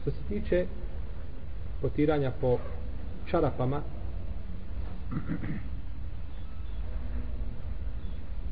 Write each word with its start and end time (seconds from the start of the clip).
Što 0.00 0.10
se 0.10 0.18
tiče 0.28 0.66
potiranja 1.80 2.32
po 2.40 2.58
čarapama, 3.30 3.82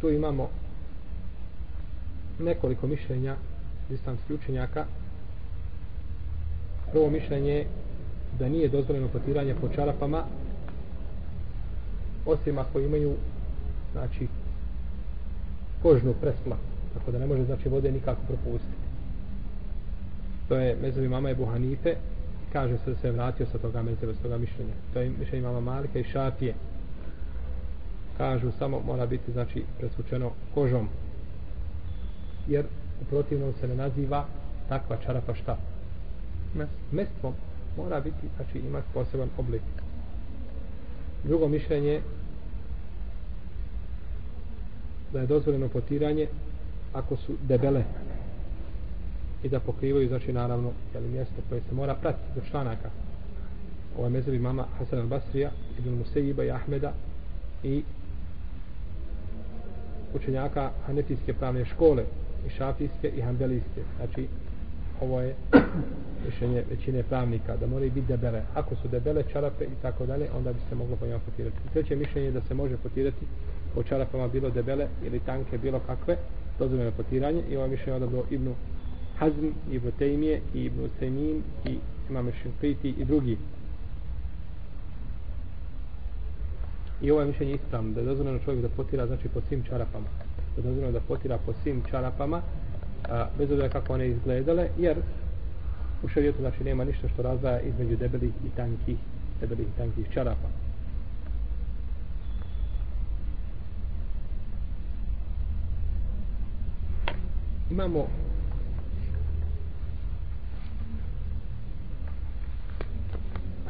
tu 0.00 0.10
imamo 0.10 0.50
nekoliko 2.38 2.86
mišljenja 2.86 3.36
islamskih 3.90 4.36
učenjaka. 4.36 4.86
Prvo 6.92 7.10
mišljenje 7.10 7.52
je 7.52 7.66
da 8.38 8.48
nije 8.48 8.68
dozvoljeno 8.68 9.08
potiranje 9.08 9.54
po 9.54 9.68
čarapama 9.68 10.24
osim 12.26 12.58
ako 12.58 12.80
imaju 12.80 13.16
znači 13.92 14.28
kožnu 15.82 16.14
presplaku 16.20 16.62
tako 16.94 17.10
da 17.10 17.18
ne 17.18 17.26
može 17.26 17.44
znači 17.44 17.68
vode 17.68 17.92
nikako 17.92 18.20
propustiti 18.26 18.87
to 20.48 20.56
je 20.56 20.76
mezovi 20.82 21.08
mama 21.08 21.30
Ebu 21.30 21.44
Hanife. 21.46 21.94
Kaže 22.52 22.78
se 22.78 22.90
da 22.90 22.96
se 22.96 23.10
vratio 23.10 23.46
sa 23.46 23.58
toga 23.58 23.82
mezeva 23.82 24.14
s 24.14 24.22
toga 24.22 24.38
mišljenja. 24.38 24.72
To 24.92 25.00
je 25.00 25.10
mišljenje 25.18 25.46
mama 25.46 25.60
Malika 25.60 25.98
i 25.98 26.04
Šafije. 26.04 26.54
Kažu 28.16 28.50
samo 28.58 28.80
mora 28.86 29.06
biti 29.06 29.32
znači 29.32 29.64
presvučeno 29.78 30.30
kožom. 30.54 30.88
Jer 32.48 32.64
u 33.02 33.04
protivnom 33.04 33.52
se 33.60 33.68
ne 33.68 33.74
naziva 33.74 34.26
takva 34.68 34.96
čarapa 34.96 35.34
šta? 35.34 35.56
Mestvom. 36.92 37.34
Mora 37.76 38.00
biti 38.00 38.28
znači 38.36 38.58
ima 38.58 38.82
poseban 38.94 39.28
oblik. 39.38 39.62
Drugo 41.24 41.48
mišljenje 41.48 42.00
da 45.12 45.20
je 45.20 45.26
dozvoljeno 45.26 45.68
potiranje 45.68 46.26
ako 46.92 47.16
su 47.16 47.32
debele 47.48 47.84
i 49.42 49.48
da 49.48 49.60
pokrivaju 49.60 50.08
znači 50.08 50.32
naravno 50.32 50.72
jeli, 50.94 51.08
mjesto 51.08 51.34
koje 51.48 51.60
se 51.68 51.74
mora 51.74 51.94
pratiti 51.94 52.34
do 52.34 52.40
članaka. 52.50 52.90
Ovaj 53.98 54.10
mezevi 54.10 54.38
mama 54.38 54.64
Hasan 54.78 54.98
al-Basrija 54.98 55.48
Ibn 55.78 55.90
Musejiba 55.98 56.44
i 56.44 56.50
Ahmeda 56.50 56.92
i 57.62 57.82
učenjaka 60.14 60.70
Hanefijske 60.86 61.34
pravne 61.34 61.64
škole 61.64 62.04
i 62.46 62.50
Šafijske 62.50 63.08
i 63.08 63.20
Hanbelijske. 63.20 63.82
Znači 63.96 64.28
ovo 65.00 65.20
je 65.20 65.34
mišljenje 66.26 66.64
većine 66.70 67.02
pravnika 67.02 67.56
da 67.56 67.66
moraju 67.66 67.90
biti 67.90 68.06
debele. 68.06 68.42
Ako 68.54 68.74
su 68.76 68.88
debele 68.88 69.22
čarape 69.32 69.64
i 69.64 69.82
tako 69.82 70.06
dalje 70.06 70.26
onda 70.36 70.52
bi 70.52 70.58
se 70.68 70.74
moglo 70.74 70.96
po 70.96 71.06
njima 71.06 71.18
potirati. 71.18 71.56
Treće 71.72 71.96
mišljenje 71.96 72.28
je 72.28 72.32
da 72.32 72.40
se 72.40 72.54
može 72.54 72.76
potirati 72.76 73.26
po 73.74 73.82
čarapama 73.82 74.28
bilo 74.28 74.50
debele 74.50 74.86
ili 75.04 75.20
tanke 75.20 75.58
bilo 75.58 75.80
kakve 75.86 76.16
dozvoljeno 76.58 76.90
potiranje 76.90 77.42
i 77.50 77.56
ovo 77.56 77.66
mišljenje 77.66 77.96
odabro 77.96 78.24
Ibnu 78.30 78.54
Hazm, 79.18 79.46
Ibn 79.70 79.90
Tejmije 79.98 80.40
i 80.54 80.64
Ibn 80.64 80.88
Tejmin 80.98 81.42
i 81.64 81.78
imamo 82.10 82.30
Šinkriti 82.42 82.88
i 82.88 83.04
drugi. 83.04 83.38
I 87.02 87.10
ovo 87.10 87.20
je 87.20 87.26
mišljenje 87.26 87.54
ispravno 87.54 87.92
da 87.92 88.00
je 88.00 88.06
dozvoljeno 88.06 88.38
čovjek 88.44 88.62
da 88.62 88.68
potira 88.68 89.06
znači 89.06 89.28
po 89.28 89.40
svim 89.48 89.62
čarapama. 89.62 90.06
Da 90.56 90.60
je 90.60 90.66
dozvoljeno 90.66 90.92
da 90.92 91.00
potira 91.00 91.38
po 91.46 91.52
svim 91.62 91.82
čarapama 91.90 92.42
a, 93.08 93.26
bez 93.38 93.50
obzira 93.50 93.68
kako 93.68 93.92
one 93.92 94.08
izgledale 94.08 94.68
jer 94.78 94.96
u 96.02 96.08
šarijetu 96.08 96.38
znači 96.40 96.64
nema 96.64 96.84
ništa 96.84 97.08
što 97.08 97.22
razdaja 97.22 97.60
između 97.60 97.96
debelih 97.96 98.32
i 98.46 98.56
tankih 98.56 98.96
debelih 99.40 99.66
i 99.66 99.78
tankih 99.78 100.06
čarapa. 100.14 100.48
Imamo 107.70 108.06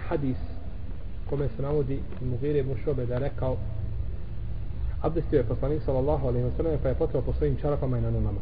hadis 0.08 0.36
kome 1.30 1.48
se 1.56 1.62
navodi 1.62 2.00
Mugire 2.20 2.58
ibn 2.58 2.76
Šobe 2.84 3.06
da 3.06 3.14
je 3.14 3.20
rekao 3.20 3.56
abdestio 5.02 5.36
je 5.36 5.44
poslanik 5.44 5.82
sallallahu 5.82 6.28
alaihi 6.28 6.46
wa 6.46 6.56
sallam 6.56 6.78
pa 6.82 6.88
je 6.88 6.94
potrao 6.94 7.22
po 7.22 7.32
svojim 7.32 7.56
čarapama 7.56 7.98
i 7.98 8.00
na 8.00 8.10
nunama. 8.10 8.40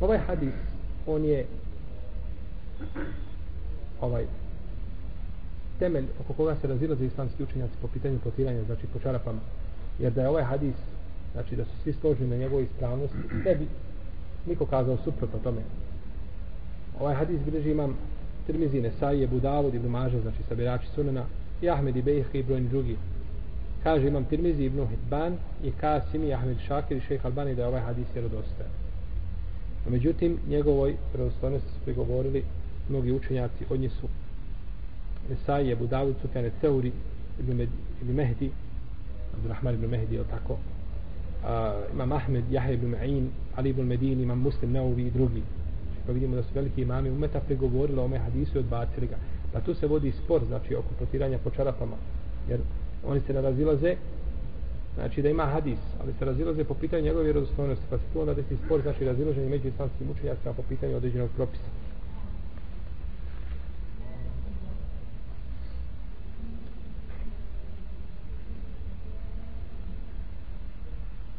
Ovaj 0.00 0.18
hadis 0.18 0.54
on 1.06 1.24
je 1.24 1.46
ovaj 4.00 4.24
temelj 5.78 6.04
oko 6.20 6.32
koga 6.32 6.56
se 6.60 6.66
razilaze 6.66 7.06
islamski 7.06 7.42
učenjaci 7.42 7.74
po 7.82 7.88
pitanju 7.88 8.18
potiranja 8.24 8.64
znači 8.64 8.86
po 8.92 8.98
čarapama. 8.98 9.40
Jer 9.98 10.12
da 10.12 10.22
je 10.22 10.28
ovaj 10.28 10.44
hadis 10.44 10.74
znači 11.32 11.56
da 11.56 11.64
su 11.64 11.70
svi 11.82 11.92
složeni 11.92 12.30
na 12.30 12.36
njegovoj 12.36 12.64
ispravnosti 12.64 13.16
ne 13.44 13.54
bi 13.54 13.66
niko 14.46 14.66
kazao 14.66 14.96
suprotno 14.96 15.38
tome. 15.38 15.62
Ovaj 17.00 17.14
hadis 17.14 17.40
bilježi 17.40 17.70
imam 17.70 17.96
Tirmizi, 18.46 18.80
Nesai, 18.80 19.26
Davud, 19.26 19.74
Ibn 19.74 19.88
Maže, 19.88 20.20
znači 20.20 20.42
sabirači 20.48 20.86
sunana, 20.94 21.24
i 21.62 21.70
Ahmed 21.70 21.96
i 21.96 22.02
Bejhe 22.02 22.38
i 22.38 22.42
brojni 22.42 22.68
drugi. 22.68 22.96
Kaže 23.82 24.08
imam 24.08 24.24
Tirmizi, 24.24 24.64
Ibn 24.64 24.86
Hidban 24.86 25.36
i 25.64 25.70
Kasim 25.70 26.24
i 26.24 26.34
Ahmed 26.34 26.56
Šakir 26.66 26.96
i 26.96 27.00
šejh 27.00 27.26
Albani 27.26 27.54
da 27.54 27.62
je 27.62 27.68
ovaj 27.68 27.80
hadis 27.80 28.06
vjerodostojan. 28.14 28.70
No, 29.84 29.90
međutim, 29.90 30.38
njegovoj 30.48 30.96
vjerodostojnosti 31.14 31.68
su 31.68 31.80
prigovorili 31.84 32.44
mnogi 32.88 33.12
učenjaci, 33.12 33.64
od 33.70 33.80
njih 33.80 33.92
su 33.92 34.08
Nesai, 35.30 35.72
Ebu 35.72 35.86
Davud, 35.86 36.14
Sufjane 36.22 36.50
Ceuri, 36.60 36.92
Ibn, 37.40 37.56
Med, 37.56 37.68
Ibn 38.02 38.12
Mehdi, 38.12 38.50
Abdurrahman 39.34 39.74
Ibn 39.74 39.86
Mehdi, 39.86 40.14
je 40.14 40.24
tako? 40.30 40.52
Uh, 40.52 41.94
imam 41.94 42.12
Ahmed, 42.12 42.44
Jahe 42.50 42.74
Ibn 42.74 42.94
Ma'in, 42.94 43.28
Ali 43.56 43.70
Ibn 43.70 43.82
Medini, 43.82 44.22
imam 44.22 44.38
Muslim 44.38 44.72
Nauvi 44.72 45.06
i 45.06 45.10
drugi 45.10 45.42
pa 46.06 46.12
vidimo 46.12 46.36
da 46.36 46.42
su 46.42 46.48
veliki 46.54 46.82
imami 46.82 47.10
umeta 47.10 47.40
pregovorili 47.40 47.98
o 47.98 48.04
ome 48.04 48.18
hadisu 48.18 48.56
i 48.56 48.60
odbacili 48.60 49.06
ga. 49.06 49.16
Pa 49.52 49.60
tu 49.60 49.74
se 49.74 49.86
vodi 49.86 50.12
spor, 50.12 50.44
znači, 50.44 50.74
oko 50.74 50.94
potiranja 50.98 51.38
po 51.44 51.50
čarapama. 51.50 51.96
Jer 52.48 52.60
oni 53.06 53.20
se 53.26 53.32
ne 53.32 53.40
razilaze, 53.40 53.96
znači 54.94 55.22
da 55.22 55.28
ima 55.28 55.46
hadis, 55.46 55.78
ali 56.00 56.12
se 56.18 56.24
razilaze 56.24 56.64
po 56.64 56.74
pitanju 56.74 57.04
njegove 57.04 57.24
vjerozostojnosti. 57.24 57.84
Pa 57.90 57.98
se 57.98 58.04
tu 58.12 58.20
onda 58.20 58.34
desi 58.34 58.56
spor, 58.64 58.82
znači 58.82 59.04
razilaženje 59.04 59.48
među 59.48 59.68
islamskim 59.68 60.10
učenjacima 60.10 60.52
po 60.52 60.62
pitanju 60.62 60.96
određenog 60.96 61.30
propisa. 61.36 61.68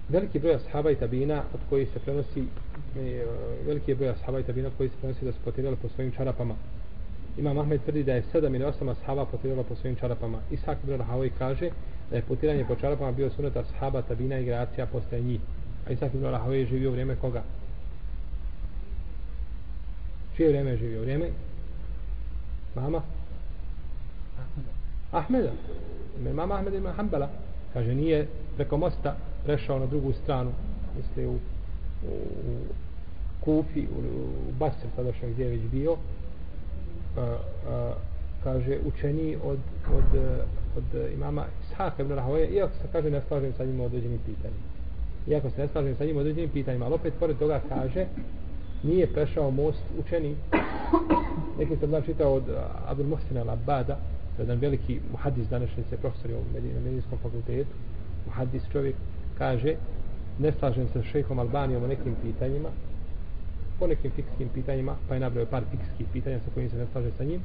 Veliki 0.09 0.39
broj 0.39 0.55
ashaba 0.55 0.91
i 0.91 0.95
tabina 0.95 1.43
od 1.53 1.59
koji 1.69 1.85
se 1.85 1.99
prenosi 1.99 2.43
e, 2.99 3.25
veliki 3.65 3.95
broj 3.95 4.09
ashaba 4.09 4.39
i 4.39 4.43
tabina 4.43 4.67
od 4.67 4.73
koji 4.77 4.89
se 4.89 4.95
prenosi 5.01 5.25
da 5.25 5.31
su 5.31 5.39
potirali 5.45 5.75
po 5.75 5.89
svojim 5.89 6.11
čarapama 6.11 6.55
ima 7.37 7.53
Mahmed 7.53 7.81
tvrdi 7.83 8.03
da 8.03 8.13
je 8.13 8.23
7 8.33 8.55
ili 8.55 8.65
8 8.65 8.91
ashaba 8.91 9.25
potirala 9.25 9.63
po 9.63 9.75
svojim 9.75 9.95
čarapama 9.95 10.39
Isak 10.51 10.77
ibn 10.83 10.97
Rahavoj 10.97 11.31
kaže 11.37 11.69
da 12.09 12.15
je 12.15 12.21
potiranje 12.21 12.65
po 12.65 12.75
čarapama 12.75 13.11
bio 13.11 13.29
sunet 13.29 13.57
ashaba 13.57 14.01
tabina 14.01 14.39
i 14.39 14.45
generacija 14.45 14.85
postaje 14.85 15.21
njih 15.21 15.41
a 15.87 15.91
Isak 15.91 16.13
ibn 16.13 16.23
Rahavoj 16.23 16.59
je 16.59 16.65
živio 16.65 16.91
vrijeme 16.91 17.15
koga? 17.15 17.43
čije 20.35 20.49
vrijeme 20.49 20.71
je 20.71 20.77
živio? 20.77 21.01
vrijeme? 21.01 21.29
mama? 22.75 23.01
Ahmeda 24.37 24.69
Ahmeda 25.11 25.51
mama 26.33 26.55
Ahmed 26.55 26.73
ibn 26.73 26.87
Hanbala 26.87 27.29
kaže 27.77 27.95
nije 27.95 28.27
preko 28.55 28.77
mosta 28.77 29.15
prešao 29.45 29.79
na 29.79 29.85
drugu 29.85 30.13
stranu 30.13 30.51
misli 30.97 31.25
u, 31.25 31.31
u, 31.31 31.37
u 32.47 32.57
Kufi 33.41 33.81
u, 33.81 33.99
u 34.49 34.51
Basr 34.59 34.87
tadašnjeg 34.95 35.31
gdje 35.31 35.43
je 35.43 35.49
već 35.49 35.61
bio. 35.71 35.95
A, 37.17 37.37
a, 37.69 37.93
kaže 38.43 38.77
učeni 38.85 39.37
od, 39.43 39.59
od, 39.97 40.21
od 40.77 41.13
imama 41.13 41.45
Ishaka 41.63 42.03
ibn 42.03 42.13
Rahoje 42.13 42.47
iako 42.47 42.73
se 42.81 42.87
kaže 42.91 43.09
ne 43.09 43.21
slažem 43.27 43.53
sa 43.57 43.65
njim 43.65 43.81
određenim 43.81 44.19
pitanjima. 44.25 44.67
Iako 45.27 45.49
se 45.49 45.61
ne 45.61 45.67
slažem 45.67 45.95
sa 45.95 46.05
njim 46.05 46.17
određenim 46.17 46.49
pitanjima 46.49 46.85
ali 46.85 46.95
opet 46.95 47.13
pored 47.19 47.37
toga 47.37 47.61
kaže 47.69 48.05
nije 48.83 49.07
prešao 49.07 49.51
most 49.51 49.83
učeni. 49.99 50.35
Neki 51.59 51.75
sam 51.79 51.91
dan 51.91 52.03
čitao 52.03 52.33
od 52.33 52.43
Abdul 52.87 53.07
Mohsina 53.07 53.43
al-Abada 53.43 53.95
jedan 54.43 54.59
veliki 54.59 54.99
muhadis 55.11 55.47
današnjice 55.49 55.97
profesor 55.97 56.31
u 56.31 56.53
medicinskom 56.53 57.17
fakultetu. 57.17 57.75
Muhadis 58.25 58.63
čovjek 58.71 58.95
kaže 59.37 59.75
ne 60.39 60.51
slažem 60.51 60.87
se 60.87 61.01
s 61.01 61.05
šejhom 61.05 61.39
Albanijom 61.39 61.83
o 61.83 61.87
nekim 61.87 62.15
pitanjima 62.23 62.69
po 63.79 63.87
nekim 63.87 64.11
fikskim 64.11 64.49
pitanjima 64.53 64.95
pa 65.07 65.13
je 65.13 65.19
nabrao 65.19 65.45
par 65.45 65.63
fikskih 65.71 66.07
pitanja 66.13 66.39
sa 66.39 66.51
kojim 66.53 66.69
se 66.69 66.77
ne 66.77 66.85
slaže 66.91 67.11
sa 67.17 67.23
njim. 67.23 67.41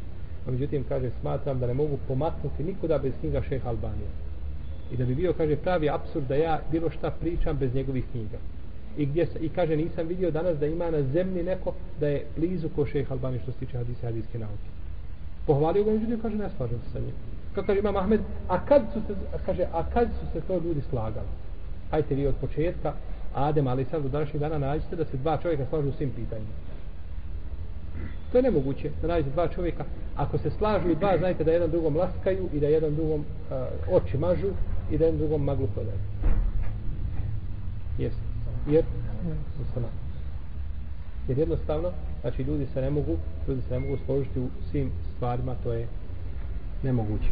A 0.46 0.50
međutim 0.50 0.84
kaže 0.88 1.10
smatram 1.20 1.58
da 1.58 1.66
ne 1.66 1.74
mogu 1.74 1.98
pomaknuti 2.08 2.64
nikuda 2.64 2.98
bez 2.98 3.12
knjiga 3.20 3.42
šejha 3.42 3.68
Albanija 3.68 4.10
i 4.92 4.96
da 4.96 5.04
bi 5.04 5.14
bio 5.14 5.32
kaže 5.32 5.56
pravi 5.56 5.90
absurd 5.90 6.28
da 6.28 6.34
ja 6.34 6.60
bilo 6.70 6.90
šta 6.90 7.10
pričam 7.10 7.56
bez 7.56 7.74
njegovih 7.74 8.04
knjiga. 8.12 8.38
I 8.98 9.06
gdje 9.06 9.28
i 9.40 9.48
kaže 9.48 9.76
nisam 9.76 10.06
vidio 10.06 10.30
danas 10.30 10.58
da 10.58 10.66
ima 10.66 10.90
na 10.90 11.02
zemlji 11.02 11.42
neko 11.42 11.74
da 12.00 12.08
je 12.08 12.26
blizu 12.36 12.68
ko 12.68 12.86
šejh 12.86 13.12
Albanija 13.12 13.42
što 13.42 13.52
se 13.52 13.58
tiče 13.58 13.78
hadise 13.78 14.06
hadijske 14.06 14.38
nauke 14.38 14.68
pohvalio 15.46 15.84
ga 15.84 15.90
međutim 15.90 16.20
kaže 16.22 16.36
ne 16.36 16.50
slažem 16.56 16.78
se 16.78 16.90
sa 16.92 16.98
njim 16.98 17.14
kako 17.54 17.66
kaže 17.66 17.80
imam 17.80 17.96
Ahmed 17.96 18.20
a 18.48 18.66
kad 18.66 18.82
su 18.92 19.00
se 19.06 19.14
kaže 19.46 19.66
a 19.72 19.82
kad 19.94 20.08
su 20.20 20.26
se 20.32 20.40
to 20.40 20.54
ljudi 20.54 20.82
slagali 20.90 21.28
hajte 21.90 22.14
vi 22.14 22.26
od 22.26 22.34
početka 22.40 22.92
Adem, 23.34 23.66
ali 23.66 23.84
sad 23.84 24.02
do 24.02 24.08
današnjeg 24.08 24.40
dana 24.40 24.58
nađete 24.58 24.96
da 24.96 25.04
se 25.04 25.16
dva 25.16 25.36
čovjeka 25.36 25.66
slažu 25.68 25.88
u 25.88 25.92
svim 25.92 26.10
pitanjima. 26.10 26.50
To 28.32 28.38
je 28.38 28.42
nemoguće 28.42 28.90
da 29.02 29.08
nađete 29.08 29.30
dva 29.30 29.48
čovjeka. 29.48 29.84
Ako 30.16 30.38
se 30.38 30.50
slažu 30.50 30.90
i 30.90 30.94
dva, 30.94 31.18
znajte 31.18 31.44
da 31.44 31.52
jedan 31.52 31.70
drugom 31.70 31.96
laskaju 31.96 32.48
i 32.52 32.60
da 32.60 32.66
jedan 32.66 32.94
drugom 32.94 33.20
uh, 33.20 33.94
oči 33.94 34.18
mažu 34.18 34.48
i 34.90 34.98
da 34.98 35.04
jedan 35.04 35.18
drugom 35.18 35.44
maglu 35.44 35.66
prodaju. 35.74 35.98
Jesi. 37.98 38.16
Jer? 38.68 38.84
Yes. 38.84 40.11
Jer 41.28 41.38
jednostavno, 41.38 41.90
znači 42.20 42.42
ljudi 42.42 42.66
se 42.74 42.80
ne 42.80 42.90
mogu, 42.90 43.16
ljudi 43.48 43.62
se 43.68 43.74
ne 43.74 43.80
mogu 43.80 43.96
složiti 44.06 44.40
u 44.40 44.48
svim 44.70 44.90
stvarima, 45.16 45.54
to 45.62 45.72
je 45.72 45.86
nemoguće. 46.82 47.28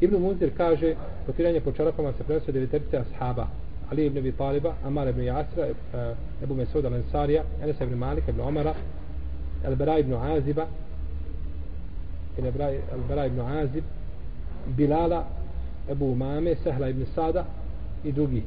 Ibn 0.00 0.16
Munzir 0.16 0.50
kaže, 0.56 0.94
potiranje 1.26 1.60
po 1.60 1.72
čarapama 1.72 2.12
se 2.12 2.24
prenosio 2.24 2.52
deveterice 2.52 2.98
ashaba, 2.98 3.46
Ali 3.90 4.06
ibn 4.06 4.18
Abi 4.18 4.32
Taliba, 4.32 4.74
Amar 4.84 5.08
ibn 5.08 5.20
Yasra, 5.20 5.64
eh, 5.94 6.14
Ebu 6.42 6.54
Mesud 6.54 6.84
al-Ansarija, 6.84 7.42
Enes 7.62 7.80
ibn 7.80 7.94
Malik, 7.94 8.24
ibn 8.28 8.40
Omara, 8.40 8.74
Al-Bara 9.66 9.98
ibn 9.98 10.12
Aziba, 10.12 10.66
Al-Bara 12.92 13.26
ibn 13.26 13.40
Azib, 13.40 13.84
Bilala, 14.76 15.24
Ebu 15.90 16.12
Umame, 16.12 16.54
Sehla 16.62 16.88
ibn 16.88 17.06
Sada 17.14 17.44
i 18.04 18.12
drugi. 18.12 18.42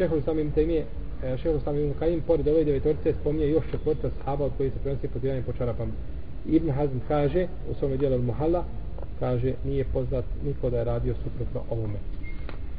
Šehol 0.00 0.22
samim 0.24 0.50
temije, 0.52 0.84
Taymiye, 1.20 1.36
Šehol 1.36 1.58
Islam 1.58 1.78
ibn 1.78 1.92
Kajim, 1.98 2.18
e, 2.18 2.22
pored 2.26 2.48
ove 2.48 2.64
devetorice, 2.64 3.12
spominje 3.20 3.48
još 3.48 3.64
četvrta 3.70 4.10
sahaba 4.18 4.44
od 4.44 4.52
koji 4.56 4.70
se 4.70 4.78
prenosi 4.82 5.08
potiranje 5.08 5.42
po 5.42 5.52
čarapama. 5.52 5.92
Ibn 6.46 6.70
Hazm 6.70 6.98
kaže, 7.08 7.46
u 7.70 7.74
svome 7.74 7.96
dijelu 7.96 8.16
Al-Muhalla, 8.16 8.62
kaže, 9.18 9.52
nije 9.64 9.84
poznat 9.84 10.24
niko 10.44 10.70
da 10.70 10.78
je 10.78 10.84
radio 10.84 11.14
suprotno 11.14 11.60
ovome. 11.70 11.98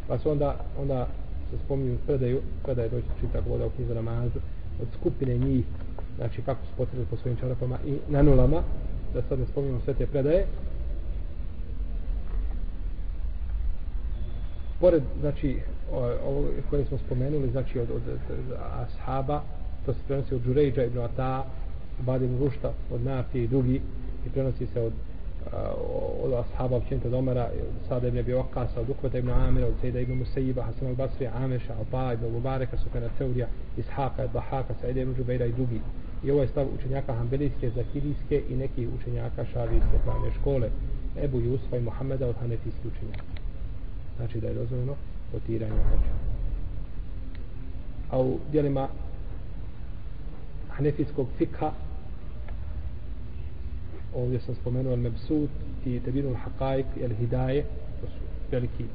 Pa 0.07 0.18
se 0.18 0.29
onda, 0.29 0.56
onda 0.81 1.07
se 1.51 1.57
spominju 1.65 1.97
predaju, 2.06 2.41
predaje 2.63 2.89
doći 2.89 3.07
čita 3.19 3.39
voda 3.50 3.65
u 3.65 3.69
knjizu 3.69 3.94
namazu, 3.94 4.39
od 4.81 4.88
skupine 5.00 5.38
njih, 5.38 5.65
znači 6.18 6.41
kako 6.41 6.65
su 6.65 6.71
potrebili 6.77 7.07
po 7.09 7.18
svojim 7.18 7.38
čarapama 7.38 7.77
i 7.85 7.97
na 8.09 8.21
nulama, 8.21 8.63
da 9.13 9.21
sad 9.21 9.39
ne 9.39 9.45
spominjamo 9.45 9.81
sve 9.85 9.94
te 9.94 10.07
predaje. 10.07 10.45
Pored, 14.81 15.04
znači, 15.19 15.57
ovo 16.25 16.45
koje 16.69 16.86
smo 16.86 16.98
spomenuli, 16.98 17.51
znači 17.51 17.80
od, 17.80 17.89
od, 17.92 18.01
od 18.07 18.57
ashaba, 18.81 19.42
to 19.86 19.94
se 19.94 20.00
prenosi 20.07 20.36
od 20.36 20.42
Đurejđa 20.42 20.83
ibn 20.83 21.00
Ata, 21.00 21.45
Badin 22.00 22.39
Rušta, 22.39 22.74
od 22.92 23.01
Nafi 23.01 23.44
i 23.44 23.48
drugi, 23.48 23.81
i 24.25 24.30
prenosi 24.30 24.68
se 24.68 24.81
od 24.81 24.94
od 26.24 26.33
ashaba 26.33 26.78
općenito 26.78 27.07
od 27.07 27.13
Omara, 27.13 27.44
od 27.44 27.88
Sada 27.88 28.07
ibn 28.07 28.18
Abi 28.18 28.33
Waqasa, 28.33 28.80
od 28.80 28.89
Ukvata 28.89 29.18
ibn 29.18 29.30
Amira, 29.30 29.68
od 29.68 29.74
Sejda 29.81 30.00
ibn 30.00 30.13
Musayiba, 30.13 30.63
Hasan 30.63 30.88
al-Basri, 30.88 31.30
Ameša, 31.44 31.74
Alpa 31.80 32.13
ibn 32.13 32.33
Mubareka, 32.33 32.78
Sufjana 32.78 33.10
Teurija, 33.18 33.48
Ishaqa, 33.78 34.28
Bahaka, 34.33 34.74
Sejda 34.81 35.01
ibn 35.01 35.16
Žubeira 35.16 35.45
i 35.45 35.51
drugi. 35.51 35.81
I 36.24 36.31
ovo 36.31 36.42
je 36.42 36.48
stav 36.48 36.68
učenjaka 36.80 37.13
Hanbelijske, 37.13 37.69
Zakirijske 37.69 38.44
i 38.50 38.56
nekih 38.56 38.89
učenjaka 39.00 39.45
Šavijske 39.45 39.98
pravne 40.04 40.31
škole, 40.39 40.69
Ebu 41.24 41.39
Jusfa 41.39 41.78
i 41.78 41.81
Muhammeda 41.81 42.28
od 42.28 42.36
Hanefijskih 42.36 42.86
učenjaka. 42.86 43.41
Znači 44.21 44.39
da 44.39 44.47
je 44.47 44.53
dozvoljeno 44.53 44.95
potiranje 45.31 45.73
oča. 45.73 46.13
A 48.09 48.19
u 48.19 48.38
dijelima 48.51 48.88
Hanefijskog 50.69 51.27
fikha 51.38 51.71
ovdje 54.15 54.39
sam 54.39 54.56
spomenuo 54.56 54.95
Al-Mebsud 54.95 55.47
i 55.85 56.00
Tebinul 56.00 56.35
Haqaik 56.35 56.85
i 56.97 57.03
Al-Hidaje, 57.03 57.63
to 58.01 58.07
su 58.07 58.19
veliki 58.51 58.85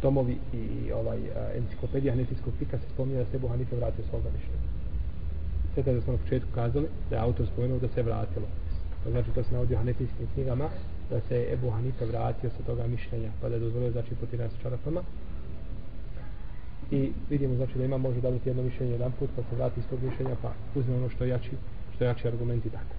tomovi 0.00 0.36
i 0.52 0.92
ovaj 0.92 1.18
uh, 1.18 1.26
enciklopedija 1.56 2.12
Hanefijskog 2.12 2.54
fika 2.58 2.78
se 2.78 2.84
spominje 2.94 3.18
da 3.18 3.24
se 3.24 3.36
Ebu 3.36 3.48
Hanife 3.48 3.76
vratio 3.76 4.04
s 4.04 4.12
ovoga 4.12 4.30
mišljenja. 4.30 4.68
Sve 5.74 6.00
smo 6.00 6.12
na 6.12 6.18
početku 6.18 6.48
kazali 6.54 6.86
da 7.10 7.16
je 7.16 7.22
autor 7.22 7.46
spomenuo 7.46 7.78
da 7.78 7.88
se 7.88 8.02
vratilo. 8.02 8.46
To 9.04 9.10
znači 9.10 9.30
to 9.30 9.42
se 9.42 9.52
navodi 9.52 9.74
u 9.74 9.78
Hanefijskim 9.78 10.26
knjigama 10.34 10.68
da 11.10 11.20
se 11.20 11.46
Ebu 11.52 11.70
Hanife 11.70 12.04
vratio 12.04 12.50
sa 12.50 12.62
toga 12.66 12.86
mišljenja 12.86 13.30
pa 13.40 13.48
da 13.48 13.54
je 13.54 13.60
dozvolio 13.60 13.90
znači 13.90 14.14
potiranje 14.14 14.50
sa 14.50 14.62
čarapama. 14.62 15.02
I 16.90 17.12
vidimo 17.30 17.54
znači 17.54 17.78
da 17.78 17.84
ima 17.84 17.98
može 17.98 18.20
dobiti 18.20 18.48
jedno 18.48 18.62
mišljenje 18.62 18.92
jedan 18.92 19.12
put 19.18 19.30
pa 19.36 19.42
se 19.42 19.56
vrati 19.56 19.80
iz 19.80 19.86
tog 19.90 19.98
mišljenja 20.02 20.36
pa 20.42 20.52
uzme 20.74 20.96
ono 20.96 21.08
što 21.08 21.24
je 21.24 21.30
jači, 21.30 21.50
što 21.94 22.04
je 22.04 22.08
jači 22.08 22.28
argumenti 22.28 22.70
tako. 22.70 22.94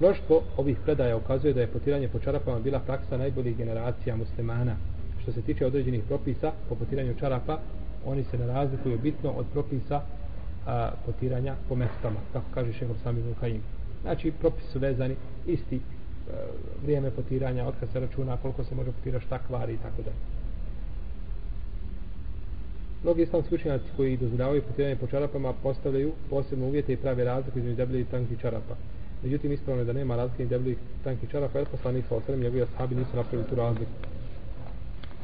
Mnoštvo 0.00 0.42
ovih 0.56 0.76
predaja 0.84 1.16
ukazuje 1.16 1.54
da 1.54 1.60
je 1.60 1.66
potiranje 1.66 2.08
po 2.08 2.18
čarapama 2.18 2.60
bila 2.60 2.78
praksa 2.78 3.16
najboljih 3.16 3.56
generacija 3.56 4.16
muslimana. 4.16 4.76
Što 5.22 5.32
se 5.32 5.42
tiče 5.42 5.66
određenih 5.66 6.02
propisa 6.08 6.52
po 6.68 6.74
potiranju 6.74 7.14
čarapa, 7.20 7.58
oni 8.06 8.24
se 8.24 8.38
ne 8.38 8.46
razlikuju 8.46 8.98
bitno 8.98 9.30
od 9.30 9.46
propisa 9.52 10.02
a, 10.66 10.90
potiranja 11.06 11.54
po 11.68 11.74
mestama, 11.74 12.20
kako 12.32 12.46
kaže 12.54 12.72
Šehol 12.72 12.96
Sami 13.02 13.22
Vukaim. 13.22 13.62
Znači, 14.04 14.32
propisi 14.40 14.68
su 14.72 14.78
vezani 14.78 15.16
isti 15.46 15.76
e, 15.76 15.80
vrijeme 16.82 17.10
potiranja, 17.10 17.66
otkad 17.66 17.88
se 17.92 18.00
računa, 18.00 18.36
koliko 18.36 18.64
se 18.64 18.74
može 18.74 18.92
potirati, 18.92 19.24
šta 19.24 19.38
kvari 19.38 19.74
i 19.74 19.76
tako 19.76 20.02
dalje. 20.02 20.16
Mnogi 23.02 23.22
islamski 23.22 23.54
učenjaci 23.54 23.84
koji 23.96 24.16
dozvoljavaju 24.16 24.62
potiranje 24.62 24.96
po 24.96 25.06
čarapama 25.06 25.52
postavljaju 25.52 26.12
posebne 26.30 26.66
uvjete 26.66 26.92
i 26.92 26.96
prave 26.96 27.24
razliku 27.24 27.58
između 27.58 27.76
debelih 27.76 28.06
i 28.06 28.10
tankih 28.10 28.40
čarapa. 28.40 28.74
Međutim, 29.22 29.52
ispravno 29.52 29.82
je 29.82 29.86
da 29.86 29.92
nema 29.92 30.16
razlike 30.16 30.42
ni 30.42 30.48
debelih 30.48 30.78
tankih 31.04 31.30
čarapa, 31.30 31.58
jer 31.58 31.68
poslanik 31.68 32.04
sa 32.08 32.16
osrem, 32.16 32.40
njegovi 32.40 32.62
ashabi 32.62 32.94
nisu 32.94 33.16
napravili 33.16 33.48
tu 33.48 33.54
razliku. 33.54 33.92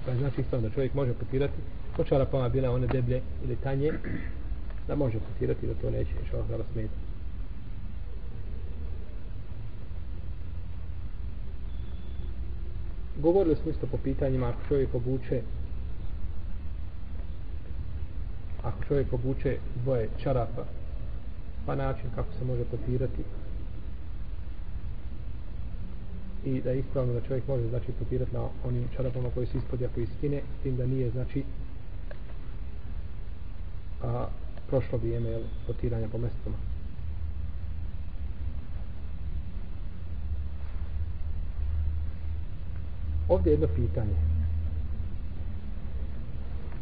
Pa 0.06 0.14
znači 0.14 0.40
ispravno 0.40 0.68
da 0.68 0.74
čovjek 0.74 0.94
može 0.94 1.12
potirati 1.12 1.54
po 1.96 2.04
čarapama 2.04 2.48
bile 2.48 2.68
one 2.68 2.86
deblje 2.86 3.20
ili 3.44 3.56
tanje, 3.56 3.92
da 4.88 4.94
može 4.94 5.18
potirati 5.18 5.66
da 5.66 5.74
to 5.74 5.90
neće 5.90 6.12
što 6.28 6.36
da 6.36 6.64
smeta. 6.72 7.09
Govorili 13.20 13.56
smo 13.56 13.70
isto 13.70 13.86
po 13.86 13.96
pitanjima 13.96 14.48
ako 14.48 14.60
čovjek 14.68 14.94
obuče 14.94 15.42
ako 18.62 18.84
čovjek 18.84 19.12
obuče 19.12 19.58
dvoje 19.82 20.08
čarapa 20.22 20.64
pa 21.66 21.74
način 21.74 22.10
kako 22.14 22.32
se 22.38 22.44
može 22.44 22.64
potirati 22.64 23.22
i 26.44 26.60
da 26.60 26.70
je 26.70 26.78
ispravno 26.78 27.12
da 27.12 27.20
čovjek 27.20 27.48
može 27.48 27.68
znači 27.68 27.92
potirati 27.98 28.34
na 28.34 28.48
onim 28.64 28.88
čarapama 28.96 29.30
koji 29.34 29.46
su 29.46 29.58
ispod 29.58 29.80
jako 29.80 30.00
iskine 30.00 30.42
s 30.58 30.62
tim 30.62 30.76
da 30.76 30.86
nije 30.86 31.10
znači 31.10 31.44
a 34.02 34.26
prošlo 34.68 34.98
vrijeme 34.98 35.28
jel, 35.28 35.42
potiranja 35.66 36.08
po 36.08 36.18
mestama 36.18 36.69
ovdje 43.30 43.50
je 43.50 43.54
jedno 43.54 43.68
pitanje. 43.76 44.16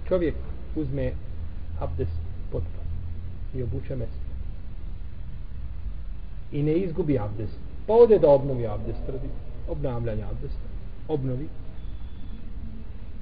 Čovjek 0.09 0.35
uzme 0.76 1.12
abdest 1.81 2.19
potpuno 2.52 2.88
i 3.55 3.62
obuče 3.62 3.97
mesto. 3.97 4.28
I 6.52 6.62
ne 6.62 6.73
izgubi 6.73 7.19
abdest. 7.19 7.59
pa 7.87 7.95
ode 7.95 8.19
da 8.19 8.28
obnovi 8.28 8.67
abdest 8.67 9.09
radi 9.09 9.28
obnavljanja 9.69 10.26
abdesta 10.31 10.69
obnovi. 11.09 11.49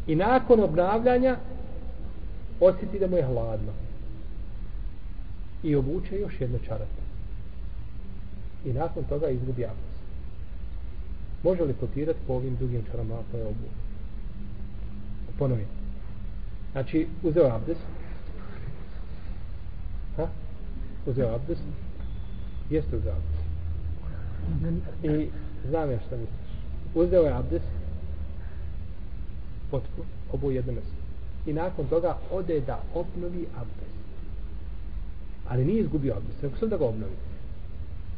I 0.06 0.14
nakon 0.14 0.60
obnavljanja 0.60 1.36
osjeti 2.60 2.98
da 2.98 3.06
mu 3.06 3.16
je 3.16 3.26
hladno. 3.26 3.72
I 5.62 5.76
obuče 5.76 6.18
još 6.18 6.40
jedno 6.40 6.58
čarape 6.58 7.02
i 8.64 8.72
nakon 8.72 9.04
toga 9.04 9.28
izgubi 9.28 9.64
abdest 9.64 9.95
može 11.46 11.64
li 11.64 11.72
potirati 11.72 12.18
po 12.26 12.32
ovim 12.32 12.56
drugim 12.56 12.82
čarama 12.90 13.14
koje 13.30 13.46
obu 13.46 13.68
ponovim. 15.38 15.66
Znači 16.72 17.06
uzeo 17.22 17.46
abdest. 17.46 17.80
Ha? 20.16 20.26
uzeo 21.06 21.34
abdest. 21.34 21.62
Jeste 22.70 22.96
uzeo 22.96 23.12
abdest? 23.12 23.46
I 25.02 25.28
znam 25.68 25.90
ja 25.90 25.98
šta 26.06 26.16
misliš. 26.16 26.50
Uzeo 26.94 27.22
je 27.22 27.32
abdes 27.32 27.62
potpu 29.70 30.02
obu 30.32 30.50
jedno 30.50 30.72
mjesto. 30.72 30.96
I 31.46 31.52
nakon 31.52 31.86
toga 31.86 32.18
ode 32.30 32.60
da 32.60 32.82
obnovi 32.94 33.46
abdes 33.56 33.86
ali 35.48 35.64
nije 35.64 35.80
izgubio 35.80 36.14
abdes 36.16 36.42
nego 36.42 36.56
sam 36.56 36.68
da 36.68 36.76
ga 36.76 36.84
obnovi 36.84 37.12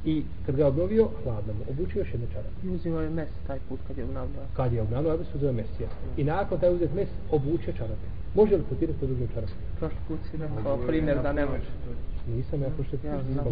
i 0.05 0.23
kad 0.47 0.57
ga 0.57 0.67
obnovio 0.67 1.09
hladno 1.25 1.53
mu 1.53 1.61
obučio 1.71 2.01
još 2.01 2.13
jedno 2.13 2.27
čarape 2.33 2.67
i 2.67 2.69
uzimao 2.69 3.01
je 3.03 3.11
mes 3.11 3.29
taj 3.47 3.59
put 3.69 3.81
kad 3.89 3.99
je 3.99 4.05
obnavljao 4.05 4.45
kad 4.57 4.73
je 4.73 4.83
obnavljao 4.83 5.15
abdes 5.15 5.35
uzeo 5.35 5.53
mes 5.53 5.81
ja. 5.81 5.89
i 6.17 6.25
nakon 6.25 6.61
taj 6.61 6.75
uzet 6.75 6.95
mes 6.95 7.09
obuče 7.31 7.73
čarape 7.73 8.07
može 8.35 8.57
li 8.57 8.63
potirati 8.63 8.99
po 9.01 9.07
drugim 9.07 9.29
čarape 9.35 9.53
prošli 9.79 9.99
put 10.09 10.19
si 10.31 10.37
rekao 10.37 10.77
primjer 10.87 11.23
da 11.23 11.33
ne 11.33 11.47
može 11.47 11.71
nisam 12.37 12.63
ja 12.63 12.69
prošli 12.77 12.99
put 12.99 13.05
ja 13.05 13.23
znam 13.33 13.45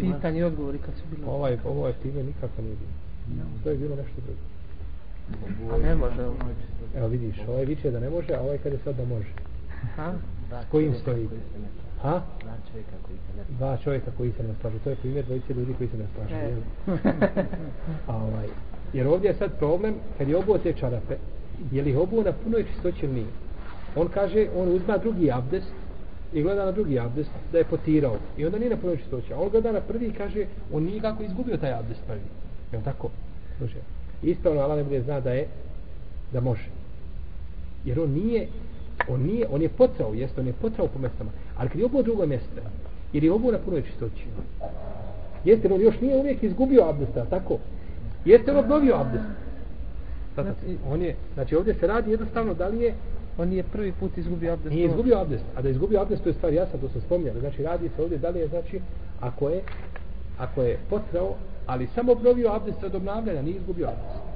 pitanje 0.00 0.40
i 0.40 0.42
odgovori 0.42 0.78
kad 0.78 0.94
su 0.94 1.02
bili. 1.10 1.22
Ovaj, 1.26 1.58
ovo 1.64 1.86
je 1.86 1.92
time 2.02 2.22
nikako 2.22 2.62
nije 2.62 2.76
bilo. 2.76 3.44
To 3.64 3.70
je 3.70 3.76
bilo 3.76 3.96
nešto 3.96 4.14
drugo. 4.24 5.74
A 5.74 5.78
ne 5.78 5.94
može 5.94 6.22
evo 6.96 7.08
vidiš, 7.08 7.36
ovaj 7.48 7.64
viče 7.64 7.90
da 7.90 8.00
ne 8.00 8.10
može 8.10 8.34
a 8.34 8.40
ovaj 8.40 8.58
kada 8.58 8.76
sad 8.84 8.96
da 8.96 9.04
može. 9.04 9.28
Ha? 9.96 10.12
Dva 10.48 10.62
Kojim 10.70 10.94
stoji? 10.94 11.28
Ha? 12.02 12.22
Dva 12.40 12.56
čovjeka 12.70 12.96
koji 13.06 13.18
se 13.18 13.36
ne 13.36 13.44
slažu. 13.44 13.58
Dva 13.58 13.76
čovjeka 13.76 14.10
koji 14.16 14.32
se 14.32 14.42
ne 14.42 14.54
slažu. 14.60 14.78
To 14.84 14.90
je 14.90 14.96
primjer 14.96 15.24
dvojice 15.24 15.54
ljudi 15.54 15.74
koji 15.78 15.88
se 15.88 15.96
ne 15.96 16.06
slažu. 16.14 16.34
E. 16.34 16.56
A 18.10 18.16
ovaj, 18.16 18.46
jer 18.92 19.06
ovdje 19.06 19.28
je 19.28 19.34
sad 19.34 19.58
problem, 19.58 19.94
kad 20.18 20.28
je 20.28 20.36
obuo 20.36 20.58
te 20.58 20.72
čarape, 20.72 21.16
je 21.72 21.82
li 21.82 21.96
obuo 21.96 22.22
na 22.22 22.32
punoj 22.32 22.64
čistoći 22.64 23.04
ili 23.04 23.14
nije? 23.14 23.26
On 23.96 24.08
kaže, 24.08 24.46
on 24.56 24.68
uzma 24.68 24.98
drugi 24.98 25.32
abdest 25.32 25.72
i 26.32 26.42
gleda 26.42 26.64
na 26.64 26.72
drugi 26.72 27.00
abdest 27.00 27.30
da 27.52 27.58
je 27.58 27.64
potirao. 27.64 28.16
I 28.38 28.46
onda 28.46 28.58
nije 28.58 28.70
na 28.70 28.76
punoj 28.76 28.96
čistoći. 28.96 29.32
A 29.32 29.40
on 29.40 29.48
gleda 29.48 29.72
na 29.72 29.80
prvi 29.80 30.06
i 30.06 30.12
kaže, 30.12 30.46
on 30.72 30.82
nije 30.82 31.00
kako 31.00 31.22
izgubio 31.22 31.56
taj 31.56 31.72
abdest 31.72 32.00
prvi. 32.06 32.20
Je 32.72 32.78
on 32.78 32.84
tako? 32.84 33.10
Služe. 33.58 33.78
Ispravno 34.22 34.60
Allah 34.60 34.76
ne 34.76 34.84
bude 34.84 35.02
zna 35.02 35.20
da 35.20 35.32
je, 35.32 35.46
da 36.32 36.40
može. 36.40 36.68
Jer 37.84 38.00
on 38.00 38.10
nije, 38.10 38.48
on 39.12 39.22
nije, 39.22 39.46
on 39.50 39.62
je 39.62 39.68
potrao, 39.68 40.14
jeste, 40.14 40.40
on 40.40 40.46
je 40.46 40.52
potrao 40.52 40.86
po 40.86 40.98
mjestama. 40.98 41.30
Ali 41.56 41.68
kad 41.68 41.78
je 41.78 41.86
obuo 41.86 42.02
drugo 42.02 42.26
mjesto, 42.26 42.60
jer 43.12 43.24
je 43.24 43.32
obuo 43.32 43.52
na 43.52 43.58
punoj 43.58 43.82
čistoći. 43.82 44.24
Jeste, 45.44 45.74
on 45.74 45.80
još 45.80 46.00
nije 46.00 46.16
uvijek 46.16 46.42
izgubio 46.42 46.84
abdest, 46.84 47.16
a 47.16 47.24
tako? 47.24 47.58
Jeste 48.24 48.50
on 48.50 48.58
obnovio 48.58 48.94
abdest? 48.96 49.24
Znači- 50.34 50.78
on 50.90 51.02
je, 51.02 51.16
znači 51.34 51.56
ovdje 51.56 51.74
se 51.74 51.86
radi 51.86 52.10
jednostavno 52.10 52.54
da 52.54 52.68
li 52.68 52.82
je 52.82 52.94
On 53.38 53.52
je 53.52 53.62
prvi 53.62 53.92
put 53.92 54.18
izgubio 54.18 54.52
abdest. 54.52 54.74
nije 54.74 54.86
izgubio 54.86 55.18
abdest, 55.18 55.44
a 55.56 55.62
da 55.62 55.68
je 55.68 55.72
izgubio 55.72 56.00
abdest 56.00 56.22
to 56.22 56.28
je 56.28 56.34
stvar 56.34 56.52
jasna, 56.52 56.80
to 56.80 56.88
smo 56.88 57.00
spominjali. 57.00 57.40
Znači 57.40 57.62
radi 57.62 57.90
se 57.96 58.02
ovdje 58.02 58.18
da 58.18 58.28
li 58.28 58.40
je 58.40 58.48
znači 58.48 58.80
ako 59.20 59.48
je 59.48 59.60
ako 60.38 60.62
je 60.62 60.78
potrao, 60.90 61.34
ali 61.66 61.86
samo 61.94 62.12
obnovio 62.12 62.52
abdest 62.52 62.84
od 62.84 62.94
obnavljanja, 62.94 63.42
nije 63.42 63.56
izgubio 63.56 63.86
abdest. 63.88 64.29